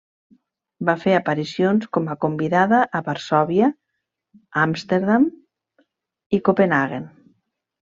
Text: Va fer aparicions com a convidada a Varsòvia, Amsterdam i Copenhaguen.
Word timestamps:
Va 0.89 0.95
fer 1.03 1.13
aparicions 1.17 1.91
com 1.99 2.09
a 2.15 2.17
convidada 2.25 2.81
a 3.01 3.03
Varsòvia, 3.11 3.71
Amsterdam 4.67 5.33
i 6.41 6.45
Copenhaguen. 6.51 7.11